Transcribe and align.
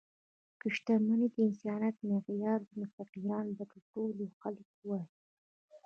که 0.59 0.67
شتمني 0.75 1.27
د 1.31 1.35
انسانیت 1.47 1.95
معیار 2.09 2.59
وای، 2.63 2.75
نو 2.79 2.85
فقیران 2.95 3.45
به 3.57 3.63
تر 3.71 3.81
ټولو 3.91 4.11
بد 4.19 4.31
خلک 4.41 4.67
وای. 4.87 5.03